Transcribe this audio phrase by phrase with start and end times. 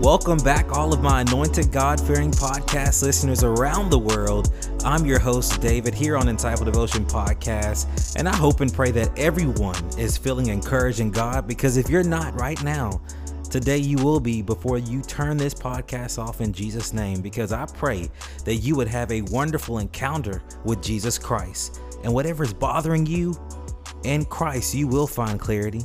[0.00, 4.52] Welcome back, all of my anointed God fearing podcast listeners around the world.
[4.84, 9.16] I'm your host, David, here on Entitled Devotion Podcast, and I hope and pray that
[9.18, 13.00] everyone is feeling encouraged in God because if you're not right now,
[13.54, 17.66] Today you will be before you turn this podcast off in Jesus' name because I
[17.66, 18.10] pray
[18.44, 21.80] that you would have a wonderful encounter with Jesus Christ.
[22.02, 23.32] And whatever is bothering you,
[24.02, 25.82] in Christ you will find clarity.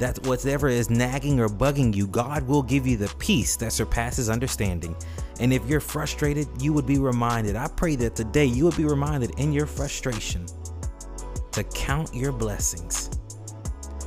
[0.00, 4.28] That whatever is nagging or bugging you, God will give you the peace that surpasses
[4.28, 4.96] understanding.
[5.38, 7.54] And if you're frustrated, you would be reminded.
[7.54, 10.46] I pray that today you would be reminded in your frustration
[11.52, 13.10] to count your blessings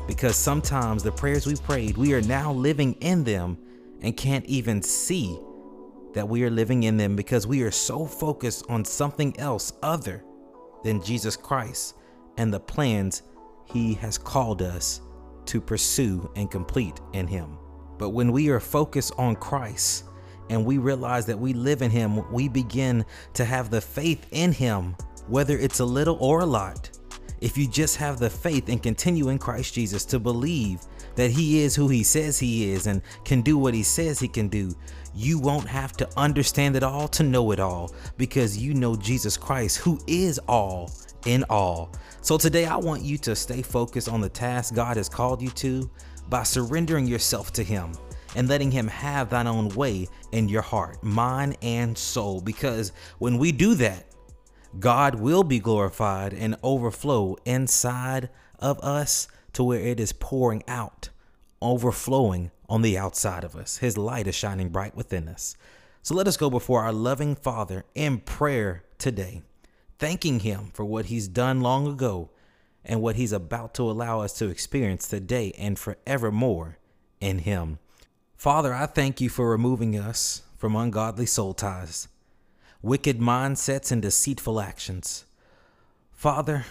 [0.07, 3.57] because sometimes the prayers we prayed, we are now living in them
[4.01, 5.39] and can't even see
[6.13, 10.23] that we are living in them because we are so focused on something else other
[10.83, 11.95] than Jesus Christ
[12.37, 13.23] and the plans
[13.65, 15.01] He has called us
[15.47, 17.57] to pursue and complete in Him.
[17.97, 20.05] But when we are focused on Christ
[20.49, 24.51] and we realize that we live in Him, we begin to have the faith in
[24.51, 24.95] Him,
[25.27, 26.89] whether it's a little or a lot
[27.43, 30.79] if you just have the faith and continue in Christ Jesus to believe
[31.15, 34.27] that He is who He says He is and can do what He says He
[34.27, 34.73] can do,
[35.15, 39.37] you won't have to understand it all to know it all because you know Jesus
[39.37, 40.91] Christ, who is all
[41.25, 41.91] in all.
[42.21, 45.49] So today, I want you to stay focused on the task God has called you
[45.49, 45.89] to
[46.29, 47.91] by surrendering yourself to Him
[48.35, 52.41] and letting Him have thine own way in your heart, mind, and soul.
[52.41, 54.07] Because when we do that,
[54.79, 61.09] God will be glorified and overflow inside of us to where it is pouring out,
[61.61, 63.77] overflowing on the outside of us.
[63.77, 65.55] His light is shining bright within us.
[66.01, 69.41] So let us go before our loving Father in prayer today,
[69.99, 72.29] thanking Him for what He's done long ago
[72.83, 76.77] and what He's about to allow us to experience today and forevermore
[77.21, 77.79] in Him.
[78.35, 82.09] Father, I thank you for removing us from ungodly soul ties
[82.83, 85.25] wicked mindsets, and deceitful actions.
[86.11, 86.65] Father,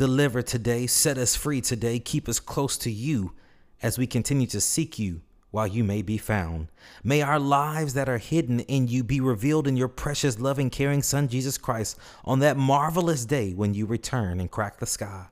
[0.00, 3.34] deliver today, set us free today, keep us close to you
[3.82, 6.68] as we continue to seek you while you may be found.
[7.04, 11.02] May our lives that are hidden in you be revealed in your precious, loving, caring
[11.02, 15.26] Son, Jesus Christ, on that marvelous day when you return and crack the sky.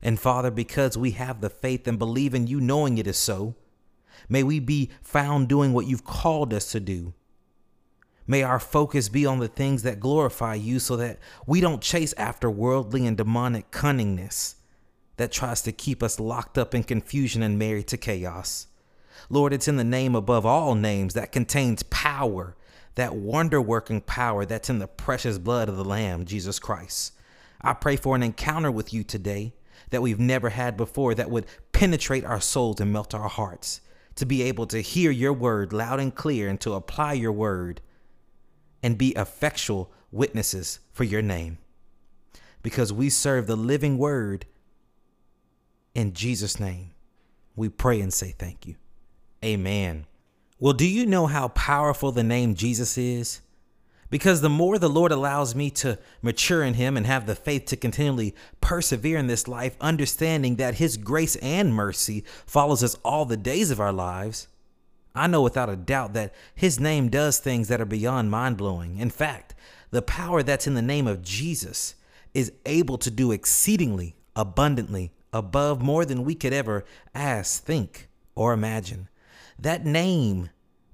[0.00, 3.54] And Father, because we have the faith and believe in you, knowing it is so,
[4.30, 7.12] may we be found doing what you've called us to do
[8.26, 12.14] May our focus be on the things that glorify you so that we don't chase
[12.16, 14.54] after worldly and demonic cunningness
[15.16, 18.66] that tries to keep us locked up in confusion and married to chaos.
[19.28, 22.56] Lord, it's in the name above all names that contains power,
[22.94, 27.12] that wonder working power that's in the precious blood of the Lamb, Jesus Christ.
[27.60, 29.54] I pray for an encounter with you today
[29.90, 33.80] that we've never had before that would penetrate our souls and melt our hearts,
[34.16, 37.80] to be able to hear your word loud and clear and to apply your word
[38.84, 41.56] and be effectual witnesses for your name.
[42.62, 44.44] Because we serve the living word
[45.94, 46.90] in Jesus' name.
[47.56, 48.76] We pray and say thank you.
[49.42, 50.04] Amen.
[50.60, 53.40] Well, do you know how powerful the name Jesus is?
[54.10, 57.64] Because the more the Lord allows me to mature in Him and have the faith
[57.66, 63.24] to continually persevere in this life, understanding that His grace and mercy follows us all
[63.24, 64.46] the days of our lives,
[65.14, 68.98] I know without a doubt that his name does things that are beyond mind blowing.
[68.98, 69.54] In fact,
[69.90, 71.94] the power that's in the name of Jesus
[72.34, 78.52] is able to do exceedingly abundantly above more than we could ever ask, think, or
[78.52, 79.08] imagine.
[79.58, 80.50] That name,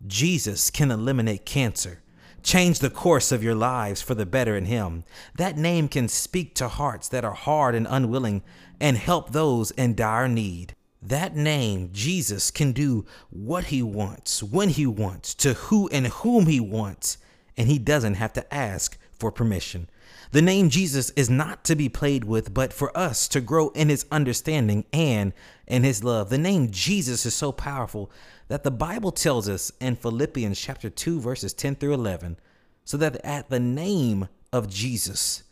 [0.07, 2.03] Jesus, can eliminate cancer,
[2.43, 5.05] change the course of your lives for the better in Him.
[5.37, 8.43] That name can speak to hearts that are hard and unwilling
[8.79, 10.75] and help those in dire need.
[11.03, 16.47] That name, Jesus, can do what he wants, when he wants, to who and whom
[16.47, 17.17] he wants,
[17.57, 19.89] and he doesn't have to ask for permission.
[20.33, 23.89] The name Jesus is not to be played with, but for us to grow in
[23.89, 25.33] his understanding and
[25.67, 26.29] in his love.
[26.29, 28.11] The name Jesus is so powerful
[28.49, 32.37] that the Bible tells us in Philippians chapter 2 verses 10 through 11,
[32.85, 35.45] so that at the name of Jesus,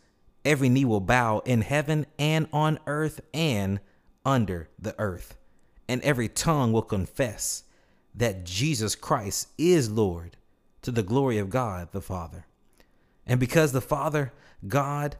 [0.45, 3.79] every knee will bow in heaven and on earth and
[4.23, 5.38] under the earth
[5.89, 7.63] and every tongue will confess
[8.13, 10.37] that Jesus Christ is Lord
[10.83, 12.45] to the glory of God the Father.
[13.25, 14.31] And because the Father,
[14.67, 15.15] God,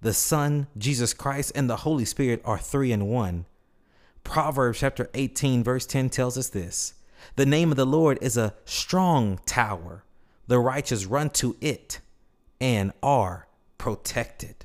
[0.00, 3.46] the Son, Jesus Christ, and the Holy Spirit are three in one,
[4.24, 6.94] Proverbs chapter 18, verse 10 tells us this
[7.36, 10.04] The name of the Lord is a strong tower,
[10.48, 12.00] the righteous run to it
[12.60, 13.46] and are
[13.78, 14.64] protected.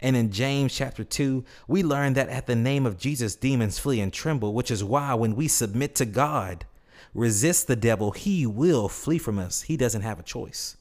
[0.00, 4.00] And in James chapter 2, we learn that at the name of Jesus, demons flee
[4.00, 6.66] and tremble, which is why when we submit to God,
[7.14, 9.62] resist the devil, he will flee from us.
[9.62, 10.76] He doesn't have a choice.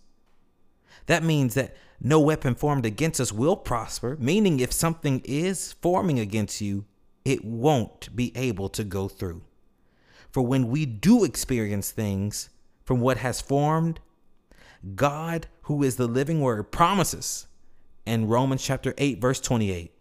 [1.08, 6.20] That means that no weapon formed against us will prosper, meaning if something is forming
[6.20, 6.86] against you,
[7.26, 9.42] it won't be able to go through.
[10.30, 12.50] For when we do experience things
[12.86, 14.00] from what has formed,
[14.96, 17.48] God, who is the living word, promises
[18.08, 19.92] in Romans chapter 8, verse 28,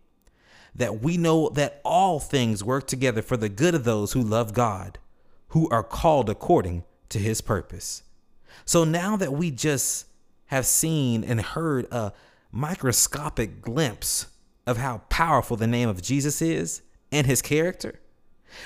[0.75, 4.53] that we know that all things work together for the good of those who love
[4.53, 4.99] God,
[5.49, 8.03] who are called according to his purpose.
[8.65, 10.07] So now that we just
[10.47, 12.13] have seen and heard a
[12.53, 14.27] microscopic glimpse
[14.67, 16.83] of how powerful the name of Jesus is
[17.13, 18.01] and his character,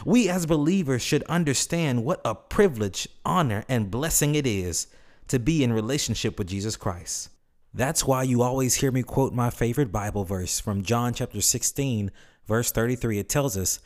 [0.04, 4.86] we as believers should understand what a privilege, honor, and blessing it is
[5.28, 7.30] to be in relationship with Jesus Christ.
[7.72, 12.10] That's why you always hear me quote my favorite Bible verse from John chapter 16,
[12.46, 13.20] verse 33.
[13.20, 13.78] It tells us,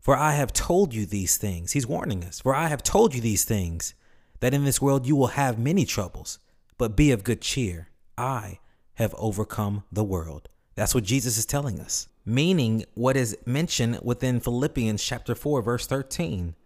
[0.00, 1.72] For I have told you these things.
[1.72, 2.40] He's warning us.
[2.40, 3.94] For I have told you these things,
[4.40, 6.40] that in this world you will have many troubles,
[6.78, 7.90] but be of good cheer.
[8.16, 8.58] I
[8.94, 10.48] have overcome the world.
[10.74, 15.86] That's what Jesus is telling us, meaning what is mentioned within Philippians chapter 4, verse
[15.86, 16.56] 13,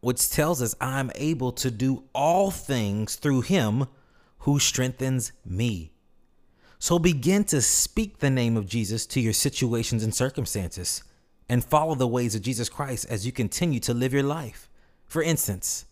[0.00, 3.86] which tells us, I'm able to do all things through him
[4.38, 5.92] who strengthens me.
[6.78, 11.02] So begin to speak the name of Jesus to your situations and circumstances
[11.48, 14.68] and follow the ways of Jesus Christ as you continue to live your life.
[15.06, 15.86] For instance,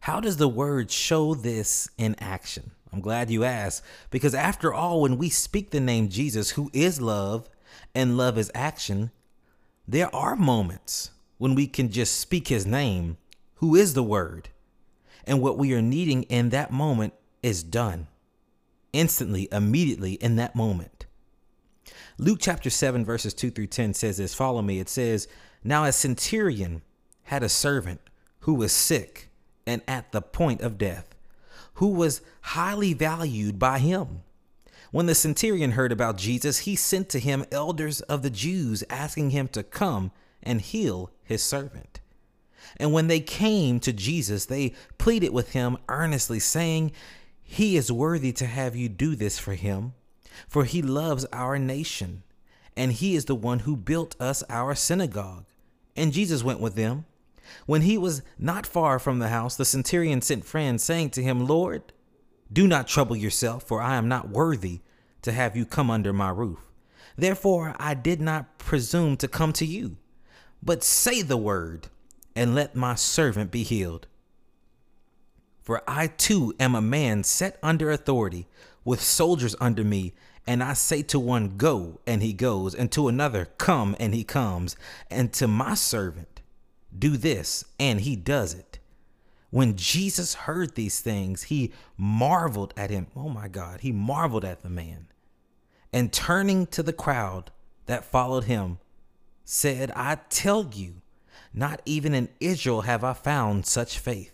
[0.00, 2.70] how does the word show this in action?
[2.92, 7.00] I'm glad you asked because after all, when we speak the name Jesus, who is
[7.00, 7.48] love
[7.94, 9.10] and love is action,
[9.88, 13.16] there are moments when we can just speak his name,
[13.56, 14.50] who is the word,
[15.24, 18.06] and what we are needing in that moment is done
[18.92, 21.06] instantly, immediately in that moment.
[22.18, 24.78] Luke chapter 7, verses 2 through 10 says this Follow me.
[24.78, 25.28] It says,
[25.64, 26.82] Now a centurion
[27.24, 28.00] had a servant
[28.40, 29.30] who was sick
[29.66, 31.14] and at the point of death,
[31.74, 34.22] who was highly valued by him.
[34.90, 39.30] When the centurion heard about Jesus, he sent to him elders of the Jews, asking
[39.30, 40.12] him to come
[40.42, 42.00] and heal his servant.
[42.76, 46.92] And when they came to Jesus, they pleaded with him earnestly, saying,
[47.52, 49.92] he is worthy to have you do this for him,
[50.48, 52.22] for he loves our nation,
[52.74, 55.44] and he is the one who built us our synagogue.
[55.94, 57.04] And Jesus went with them.
[57.66, 61.46] When he was not far from the house, the centurion sent friends, saying to him,
[61.46, 61.92] Lord,
[62.50, 64.80] do not trouble yourself, for I am not worthy
[65.20, 66.60] to have you come under my roof.
[67.18, 69.98] Therefore, I did not presume to come to you.
[70.62, 71.88] But say the word,
[72.34, 74.06] and let my servant be healed.
[75.62, 78.48] For I too am a man set under authority,
[78.84, 80.12] with soldiers under me.
[80.46, 84.24] And I say to one, Go, and he goes, and to another, Come, and he
[84.24, 84.76] comes,
[85.08, 86.40] and to my servant,
[86.96, 88.80] Do this, and he does it.
[89.50, 93.06] When Jesus heard these things, he marveled at him.
[93.14, 95.06] Oh my God, he marveled at the man.
[95.92, 97.50] And turning to the crowd
[97.86, 98.78] that followed him,
[99.44, 101.02] said, I tell you,
[101.52, 104.32] not even in Israel have I found such faith.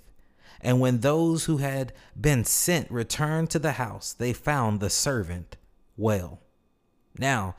[0.60, 5.56] And when those who had been sent returned to the house, they found the servant
[5.96, 6.40] well.
[7.18, 7.54] Now,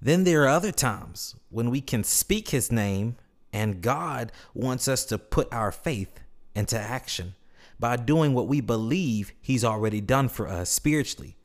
[0.00, 3.16] then there are other times when we can speak his name,
[3.52, 6.20] and God wants us to put our faith
[6.54, 7.34] into action
[7.80, 11.36] by doing what we believe he's already done for us spiritually,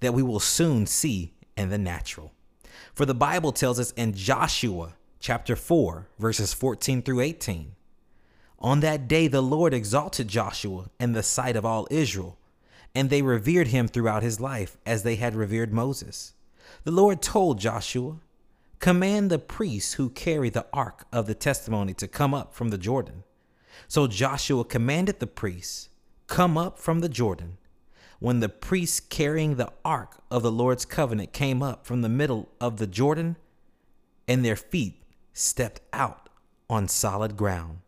[0.00, 2.32] that we will soon see in the natural.
[2.94, 7.72] For the Bible tells us in Joshua chapter 4, verses 14 through 18
[8.58, 12.38] on that day, the Lord exalted Joshua in the sight of all Israel,
[12.94, 16.32] and they revered him throughout his life as they had revered Moses.
[16.84, 18.16] The Lord told Joshua,
[18.78, 22.78] Command the priests who carry the ark of the testimony to come up from the
[22.78, 23.24] Jordan.
[23.88, 25.88] So Joshua commanded the priests,
[26.26, 27.58] Come up from the Jordan.
[28.18, 32.48] When the priests carrying the ark of the Lord's covenant came up from the middle
[32.60, 33.36] of the Jordan,
[34.26, 35.02] and their feet
[35.34, 36.30] stepped out
[36.68, 37.80] on solid ground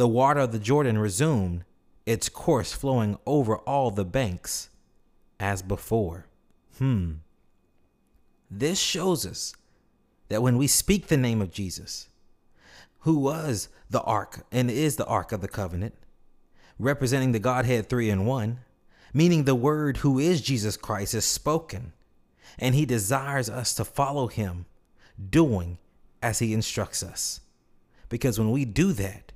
[0.00, 1.62] the water of the Jordan resumed
[2.06, 4.70] its course, flowing over all the banks
[5.38, 6.24] as before.
[6.78, 7.16] Hmm.
[8.50, 9.52] This shows us
[10.30, 12.08] that when we speak the name of Jesus,
[13.00, 15.94] who was the ark and is the ark of the covenant,
[16.78, 18.60] representing the Godhead three in one,
[19.12, 21.92] meaning the word who is Jesus Christ is spoken,
[22.58, 24.64] and he desires us to follow him,
[25.28, 25.76] doing
[26.22, 27.42] as he instructs us.
[28.08, 29.32] Because when we do that,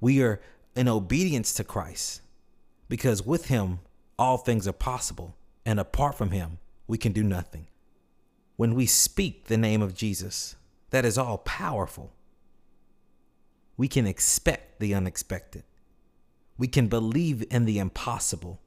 [0.00, 0.40] we are
[0.74, 2.22] in obedience to Christ
[2.88, 3.80] because with him,
[4.18, 5.34] all things are possible.
[5.64, 7.66] And apart from him, we can do nothing.
[8.56, 10.56] When we speak the name of Jesus,
[10.90, 12.12] that is all powerful.
[13.76, 15.64] We can expect the unexpected.
[16.56, 18.60] We can believe in the impossible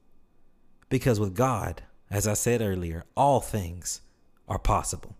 [0.88, 4.00] because with God, as I said earlier, all things
[4.48, 5.16] are possible.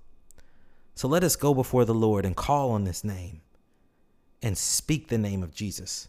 [0.94, 3.40] So let us go before the Lord and call on this name
[4.42, 6.08] and speak the name of Jesus,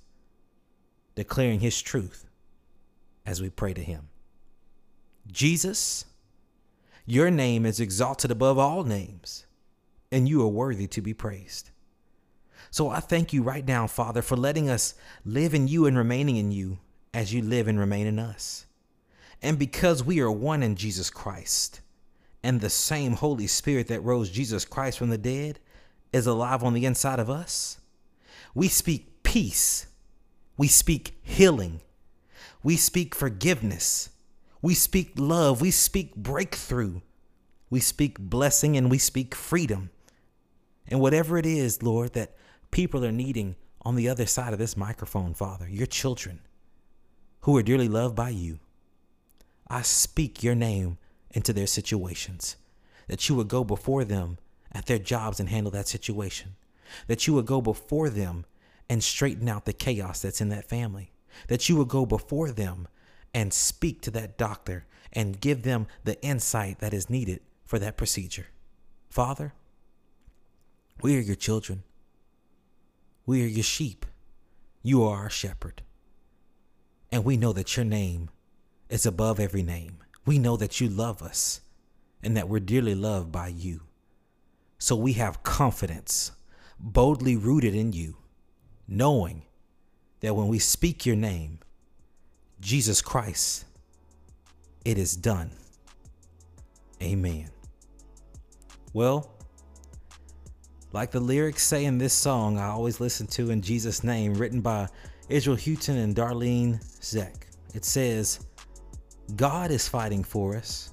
[1.15, 2.25] declaring his truth
[3.25, 4.09] as we pray to him.
[5.31, 6.05] Jesus,
[7.05, 9.45] your name is exalted above all names,
[10.11, 11.69] and you are worthy to be praised.
[12.71, 16.37] So I thank you right now, Father, for letting us live in you and remaining
[16.37, 16.79] in you
[17.13, 18.65] as you live and remain in us.
[19.41, 21.81] And because we are one in Jesus Christ,
[22.41, 25.59] and the same Holy Spirit that rose Jesus Christ from the dead
[26.11, 27.77] is alive on the inside of us,
[28.53, 29.87] we speak peace.
[30.57, 31.81] We speak healing.
[32.61, 34.09] We speak forgiveness.
[34.61, 35.61] We speak love.
[35.61, 37.01] We speak breakthrough.
[37.69, 39.89] We speak blessing and we speak freedom.
[40.87, 42.35] And whatever it is, Lord, that
[42.71, 46.39] people are needing on the other side of this microphone, Father, your children
[47.41, 48.59] who are dearly loved by you,
[49.67, 50.97] I speak your name
[51.31, 52.55] into their situations,
[53.07, 54.37] that you would go before them
[54.71, 56.55] at their jobs and handle that situation,
[57.07, 58.45] that you would go before them
[58.89, 61.11] and straighten out the chaos that's in that family,
[61.47, 62.87] that you would go before them
[63.33, 67.97] and speak to that doctor and give them the insight that is needed for that
[67.97, 68.47] procedure.
[69.09, 69.53] Father,
[71.01, 71.83] we are your children.
[73.25, 74.05] We are your sheep.
[74.81, 75.81] You are our shepherd.
[77.11, 78.29] And we know that your name
[78.89, 79.97] is above every name.
[80.25, 81.61] We know that you love us
[82.21, 83.81] and that we're dearly loved by you.
[84.77, 86.31] So we have confidence,
[86.83, 88.17] boldly rooted in you,
[88.87, 89.43] knowing
[90.19, 91.59] that when we speak your name,
[92.59, 93.65] Jesus Christ,
[94.83, 95.51] it is done.
[97.01, 97.49] Amen.
[98.91, 99.31] Well,
[100.91, 104.61] like the lyrics say in this song I always listen to in Jesus' name, written
[104.61, 104.87] by
[105.29, 108.45] Israel Houghton and Darlene Zschech, it says,
[109.37, 110.91] God is fighting for us,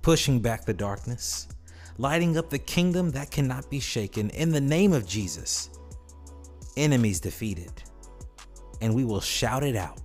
[0.00, 1.48] pushing back the darkness,
[1.98, 5.70] lighting up the kingdom that cannot be shaken in the name of Jesus.
[6.76, 7.72] Enemies defeated,
[8.80, 10.04] and we will shout it out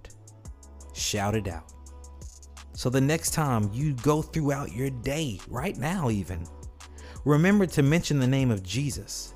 [1.00, 1.74] shout it out.
[2.74, 6.46] So the next time you go throughout your day, right now even,
[7.25, 9.34] remember to mention the name of Jesus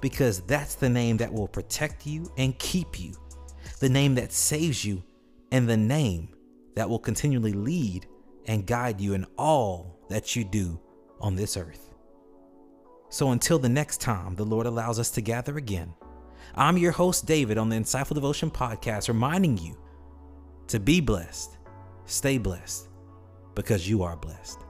[0.00, 3.14] because that's the name that will protect you and keep you,
[3.80, 5.02] the name that saves you,
[5.50, 6.28] and the name
[6.74, 8.06] that will continually lead
[8.46, 10.78] and guide you in all that you do
[11.20, 11.93] on this earth.
[13.14, 15.94] So until the next time the Lord allows us to gather again,
[16.56, 19.78] I'm your host, David, on the Insightful Devotion Podcast, reminding you
[20.66, 21.56] to be blessed,
[22.06, 22.88] stay blessed,
[23.54, 24.63] because you are blessed.